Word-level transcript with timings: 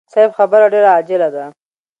صيب 0.13 0.29
خبره 0.37 0.65
ډېره 0.73 0.89
عاجله 0.95 1.29
ده. 1.35 1.45